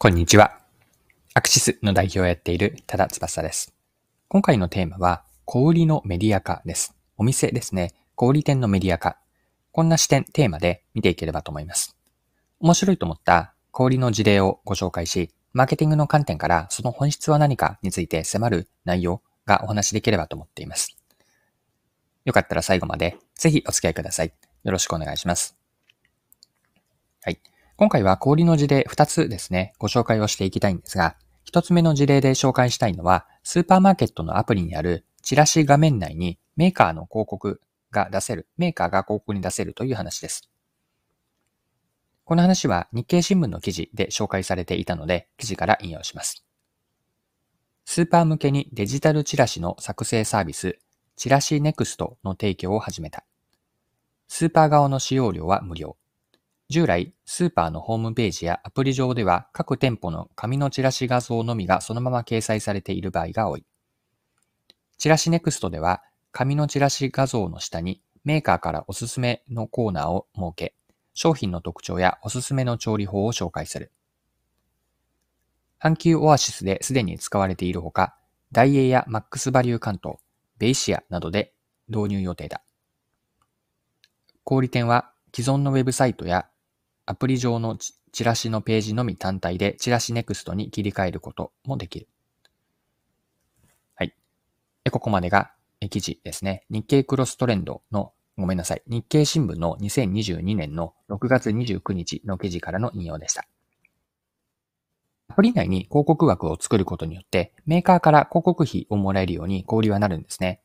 [0.00, 0.56] こんにちは。
[1.34, 3.74] アクシスの代表をやっている多田翼です。
[4.28, 6.94] 今回のテーマは、小売りのメディア化です。
[7.16, 7.94] お店ですね。
[8.14, 9.18] 小売店のメディア化。
[9.72, 11.96] こんな視点、テーマで見ていければと思います。
[12.60, 20.96] 面白いと思った小売りの事例をご紹介し、マーケティングの観点からその本質は何かについて迫る内容がお話しできればと思っています。
[22.24, 24.32] よかったら最後までぜひお付き合いください。
[24.62, 25.56] よろしくお願いします。
[27.24, 27.40] はい。
[27.78, 31.14] 今回は氷の事例2つですね、ご紹介をしていきたいんですが、
[31.48, 37.60] 1つ目の事例で紹介したいのは、スーパーマーケットのアプリにあるチラシ画面内にメーカーの広告
[37.92, 40.50] が出せる、メーカーが広告に出せるという話です。
[42.24, 46.44] この話は日経新聞の記事で紹介されていたので、記事から引用します。
[47.84, 50.80] スーパー向けにデジタルチラシの作成サービス、
[51.14, 53.24] チラシネクストの提供を始めた。
[54.26, 55.96] スーパー側の使用料は無料。
[56.70, 63.64] 従来、スーパーのホームページやアプリ上では各店舗の紙のチラシ画像のみがそのまま掲載されている場合が多い。
[64.98, 70.74] チラシネクストでは、紙のチラシ画像の下にメーカーからおすすめのコーナーを設け、
[71.14, 73.90] 商品の特徴やおすすめの調理法を紹介する。
[75.80, 78.14] 阪急オアシスですでに使われているほか、
[78.52, 80.18] ダイエーやマックスバリュー関東、
[80.58, 81.54] ベイシアなどで
[81.88, 82.60] 導入予定だ。
[84.44, 86.46] 小売店は既存のウェブサイトや
[87.10, 87.78] アプリ上の
[88.12, 92.06] チラシのページのみ単体でチラシネクストに切り替えることもできる。
[93.94, 94.14] はい。
[94.90, 95.50] ここまでが
[95.88, 96.66] 記事ですね。
[96.68, 98.82] 日経クロストレンドの、ごめんなさい。
[98.86, 103.46] 日経新聞の2022年の6月29日の記事からの引用でした。
[105.28, 110.60] アプリ内に広告枠を作ることによって、メーカーから広告費をもらえるように小売はなるんですね。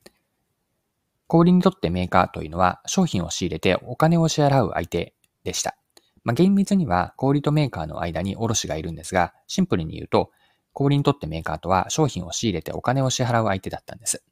[1.26, 5.78] 小売にとってメーカーというのは商品を仕入れてお金を支払う相手でした。
[6.24, 10.30] まあ、厳密には小売とメーカーの間に卸がいるんですが、シンプルに言うと、
[10.72, 14.24] 小売にとってメーカーとは商品を仕入れてお金を支払う相手だったんです。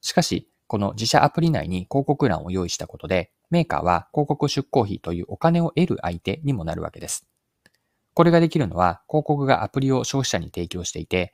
[0.00, 7.26] しかし、この自社アプリ内に広告欄を用意したことで、メーカーは広告出稿費というお金を得る相手にもなるわけです。
[8.14, 11.32] これができるのは、広告がアプリを消費者に提供していて、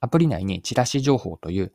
[0.00, 1.72] アプリ内にチラシ情報という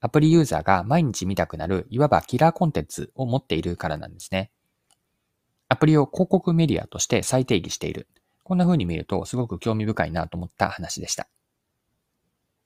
[0.00, 4.52] アプリユーザーが毎日見たくなる、いわばキラーコンテンツを持っているからなんですね。
[5.68, 8.08] アプリを広告メディアとして再定義している。
[8.42, 11.28] こんな風に見るとすごく興味深いなと思った話でした。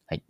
[0.07, 0.23] はい。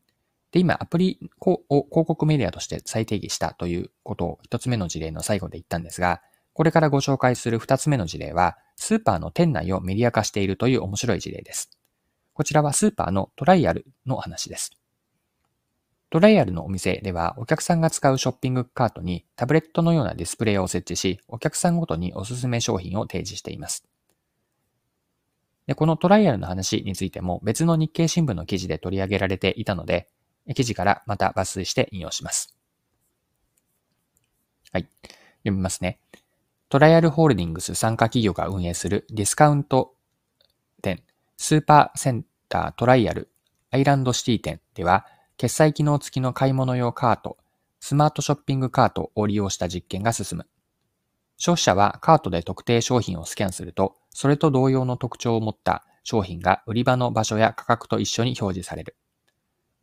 [0.50, 6.22] で、今、アプリを広告メディアとして再定義したということを一つ目の事例の最後で言ったんですが、
[6.54, 11.70] これからご紹介する二つ目の事例は、スーパーの店内をメディア化しているという面白い事例です。
[12.32, 14.81] こちらはスーパーのトライアルの話です。
[16.12, 23.86] トライアルのお店ではお客さんが使うショッピングカートにタブレットのようなディスプレイを設置し、お客さんごとにおすすめ商品を提示しています。
[25.66, 30.06] でこのトライアルの話についても別の日経新聞の記事で取り上げられていたので、
[30.54, 32.54] 記事からまた抜粋して引用します。
[34.70, 34.88] はい。
[35.44, 35.98] 読みますね。
[36.68, 39.94] トライアルホールディングス参加企業が運営するディスカウント
[40.82, 41.02] 店、
[41.38, 43.30] スーパーセンタートライアル
[43.70, 45.06] アイランドシティ店では、
[45.42, 47.36] 決済機能付きの買い物用カート、
[47.80, 50.46] スマートショッピングカートを利用した実験が進む。
[51.36, 58.96] 消費者はカートで特定商品をスキャンすると、それと同様の特徴を持った商品が売り場の場所や価格と一緒に表示される。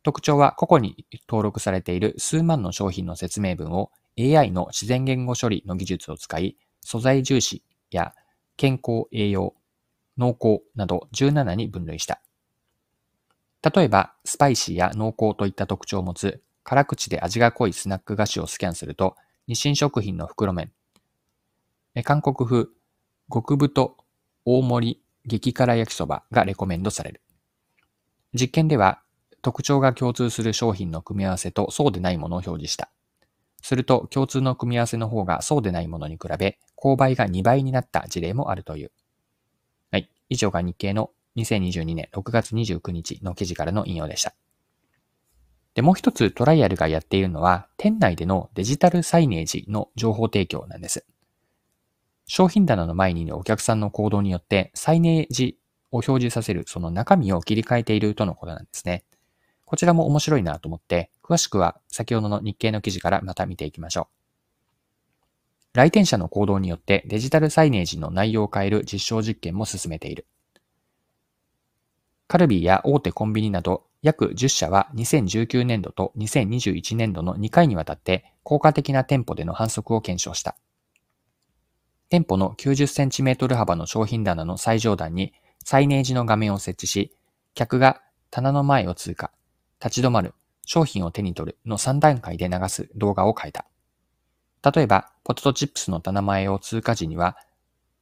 [0.02, 8.14] 特徴は個々に登録されている数万の商品の説明文を AI の自然言語処理の技術を使い、素材重視や
[8.56, 9.54] 健康栄養、
[10.16, 12.22] 濃厚など17に分類した。
[13.62, 19.16] 例えば、スパイシーや濃厚といった特徴を持つ辛口で味が濃いスナック菓子をスキャンすると、
[19.46, 20.72] 日清食品の袋麺、
[22.04, 22.68] 韓国風
[23.32, 23.96] 極太
[24.44, 27.20] 大盛り激辛焼きそばがレコメンドされる。
[28.32, 29.02] 実験では、
[29.42, 32.90] 特徴が共通する商品の組み合わせとそうでないものを表示した。
[33.62, 38.92] すると、共通の組み合わせの方がそうでないものに比べ、購買が2倍になった事例もあるという。
[39.90, 40.08] はい。
[40.28, 41.10] 以上が日経の
[41.42, 44.34] 2022年6月29日の記事からの引用でした。
[45.74, 51.06] で、もう一つトライアルがやっているのは、店内でのデジタルサイネージの情報提供なんです。
[52.26, 55.58] 商品棚の前にいるお客さんの行動によって、サイネージ
[55.92, 59.04] を表示させるその中身を切り替えているとのことなんですね。
[59.64, 64.20] こちらも面白いなと思って、詳しくは先ほどの日経の記事からまた見ていきましょう。
[65.72, 70.26] 来店者の行動によってデジタルサイネージの内容を変える実証実験も進めている。
[72.30, 80.54] カルビーや大手コンビニなど約10社は2019年度と2021年度の2回にわたって効果的な店舗での反則を検証した。
[82.08, 85.32] 店舗の90センチメートル幅の商品棚の最上段に
[85.64, 87.12] サイネージの画面を設置し、
[87.54, 88.00] 客が
[88.30, 89.32] 棚の前を通過、
[89.82, 90.32] 立ち止まる、
[90.64, 93.66] 商品を手に取るの3段階で流す動画を変えた。
[94.72, 97.36] 例えば、ポテトチップスの棚前を通過時には、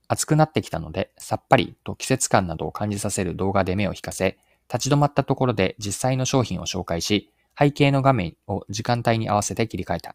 [0.08, 4.38] 暑くなってきたので、さっぱりと季節感などを感じさせる動画で目を引かせ、
[4.72, 10.14] 立ち止まったところで実際の商品を紹介し、背景の画面を時間帯に合わせて切り替えた。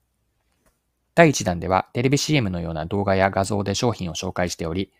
[1.16, 4.92] 第1弾ではテレビ CM のような動画や画像で商品を紹介しており、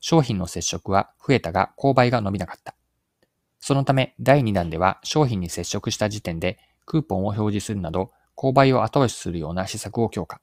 [0.00, 2.74] 商品の接触は増えたが購買が伸びなかった。
[3.58, 10.40] そのため第2弾では商品に接触した時点でクーポンを表示するなど購買を後押しするような施策を強化。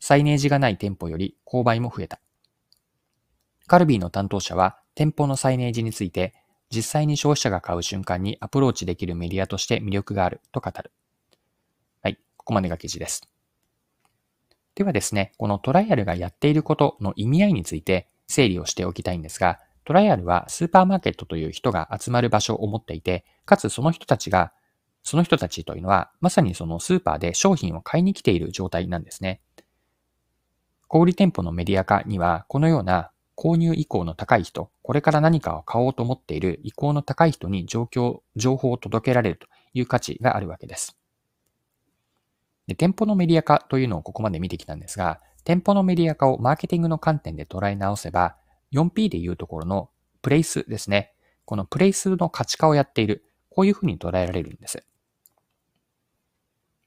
[0.00, 2.20] サイネージがない店舗より購買も増えた。
[3.70, 6.34] カルビーの担当者は店舗のサイネージについて
[6.74, 10.90] 実際に消費者が買う瞬間にアプローチできるメディアとして魅力があると語る。
[12.02, 13.30] はい、ここまでが記事です。
[14.74, 24.52] ではですね、このトライアルがやっていることの意味合いについて整理をしておきたいんですが、トライアルはスーパーマーケットという人が集まる場所を持っていて、かつその人たちが、
[25.04, 29.40] その人たちというのは、まさにそのスーパーで商品を買いに来ている状態なんですね。
[30.88, 40.98] 小売店舗のメディア化には、このような購入意向の高い人、これから何かを買おうと思っている意向の高い人に状況、情報を届けられるという価値があるわけです。
[42.66, 48.36] で店舗のメディア化というのをここまで見てきたんですが、店舗のメディア化をマーケティングの観点で捉え直せば、
[48.74, 49.88] 4P でいうところの
[50.20, 51.14] プレイスですね。
[51.46, 53.24] このプレイスの価値化をやっている。
[53.48, 54.84] こういうふうに捉えられるんです。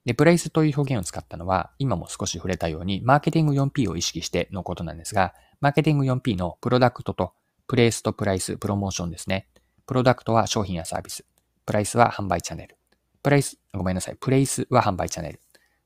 [0.06, 7.31] で、プレイスという表現を使ったのは、今も少し触れたように、マーケティング 4P を意識してのことなんですが、マーケティング 4P のプロダクトと、
[7.69, 9.48] プレイスとプライス、プロモーションですね。
[9.86, 11.24] プロダクトは商品やサービス。
[11.65, 12.75] プライスは販売チャンネル。
[13.24, 14.18] プライス、ごめんなさい。
[14.19, 15.39] プレイスは販売チャンネル。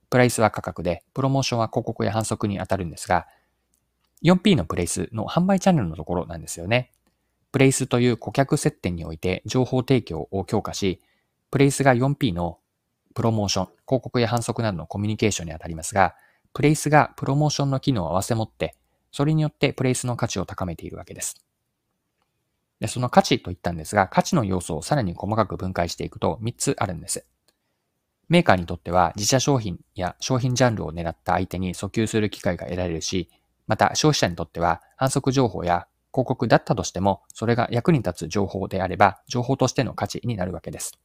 [0.10, 3.28] プライスは価格で、プロモーションは広告や反則に当たるんですが、
[4.24, 6.92] 4P のプレイスの販売チャンネルのところなんですよね。
[7.52, 11.04] プレイスという顧客接点において情報提供を強化し、
[11.52, 12.58] プレイスが 4P の
[13.14, 16.16] プロモーション、広告や反則などのコミュニケーションに当たりますが、
[16.56, 18.74] プレイスがプロモーションの機能を合わせ持って、
[19.12, 21.36] それによってプレイスの価値を高めているわけです。
[22.80, 27.26] でその価値と言ったんですが、価値の要素をさらに細かく分解していくと3つあるんです。
[28.30, 33.30] メーカーにとっては自社商品や商品ジャンルを狙った相手に訴求する機会が得られるし、
[33.68, 40.98] また消費者にとっては反則情報や広告だったとしても、それが役に立つ情報であれば、情報としての価値になるわけです。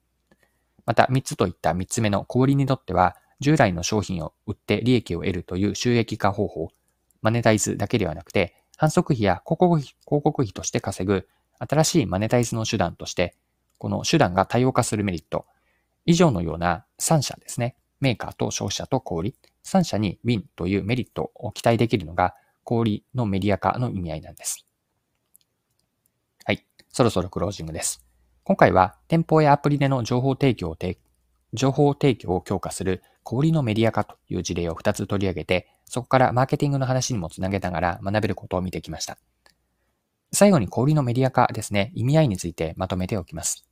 [0.87, 6.70] また3つといった3つ目の小売にとっては、従来の商品を売って利益を得るという収益化方法、
[7.22, 11.28] マネタイズだけではなくて、反則費や広告費広告費として稼ぐ
[11.58, 13.36] 新しいマネタイズの手段として、
[13.78, 15.46] この手段が多様化するメリット、
[16.04, 17.76] 以上のような3社ですね。
[18.00, 19.34] メーカーと消費者と小売、
[19.64, 22.34] 3社にウィンというメリットを期待できるのが
[22.64, 24.66] 小売のメディア化の意味合いなんです。
[26.44, 26.66] はい。
[26.90, 28.04] そろそろクロージングです。
[28.42, 30.76] 今回は店舗やアプリでの情報提供を
[31.52, 39.19] 情報提供を強化する小売のメディア化という事例を2つ取り上げて、そこからマーケティングの話にもつなげながら学べることを見てきました。
[40.32, 43.66] 最後に小売のメディア化ですね、意味合いについてまとめておきます。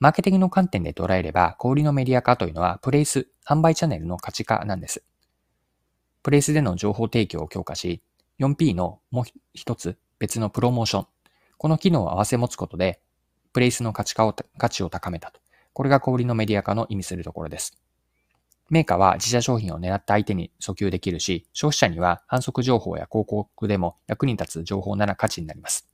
[0.00, 5.04] マーケティングの観点で捉えれば、小売のメディア化というのは、プレイス、販売チャンネルの価値化なんです。
[6.22, 8.02] プレイスでの情報提供を強化し、
[8.40, 9.24] 4P のもう
[9.54, 11.06] 一つ別のプロモーション、
[11.58, 13.00] この機能を合わせ持つことで、
[13.52, 15.40] プレイスの価値化を、価値を高めたと。
[15.72, 17.81] これが小売のメディア化の意味するところです。
[18.72, 25.90] メーカーは自社商品を狙った相手に訴求できるし、消費者には反則情報や広告でも役に立つ情報なら価値になります。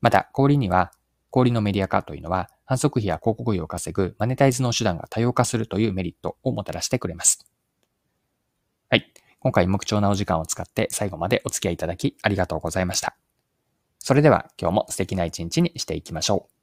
[0.00, 0.92] また、小売には
[1.28, 7.44] 小売のメディア化というのは、反則費や広告費を稼ぐマネタイズの手段が多様化するというメリットをもたらしてくれます。
[8.88, 9.12] はい。
[9.38, 13.14] 今回、無口なお時間を使って最後までお付き合いいただきありがとうございました。
[13.98, 16.55] それでは今日も素敵な一日にしていきましょう。